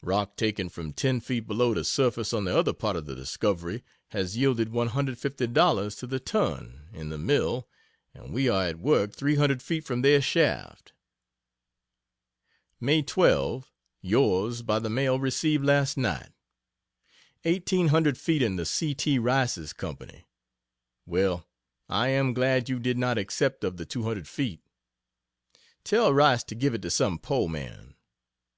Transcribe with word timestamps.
Rock 0.00 0.38
taken 0.38 0.70
from 0.70 0.94
ten 0.94 1.20
feet 1.20 1.46
below 1.46 1.74
the 1.74 1.84
surface 1.84 2.32
on 2.32 2.44
the 2.44 2.56
other 2.56 2.72
part 2.72 2.96
of 2.96 3.04
the 3.04 3.14
discovery, 3.14 3.84
has 4.12 4.34
yielded 4.34 4.70
$150.00 4.70 5.98
to 5.98 6.06
the 6.06 6.18
ton 6.18 6.88
in 6.94 7.10
the 7.10 7.18
mill 7.18 7.68
and 8.14 8.32
we 8.32 8.48
are 8.48 8.64
at 8.64 8.78
work 8.78 9.12
300 9.12 9.62
feet 9.62 9.84
from 9.84 10.00
their 10.00 10.22
shaft. 10.22 10.94
May 12.80 13.02
12 13.02 13.70
Yours 14.00 14.62
by 14.62 14.78
the 14.78 14.88
mail 14.88 15.20
received 15.20 15.66
last 15.66 15.98
night. 15.98 16.32
"Eighteen 17.44 17.88
hundred 17.88 18.16
feet 18.16 18.40
in 18.40 18.56
the 18.56 18.64
C. 18.64 18.94
T. 18.94 19.18
Rice's 19.18 19.74
Company!" 19.74 20.26
Well, 21.04 21.46
I 21.90 22.08
am 22.08 22.32
glad 22.32 22.70
you 22.70 22.78
did 22.78 22.96
not 22.96 23.18
accept 23.18 23.62
of 23.62 23.76
the 23.76 23.84
200 23.84 24.26
feet. 24.26 24.62
Tell 25.84 26.14
Rice 26.14 26.42
to 26.44 26.54
give 26.54 26.72
it 26.72 26.80
to 26.80 26.90
some 26.90 27.18
poor 27.18 27.50
man. 27.50 27.96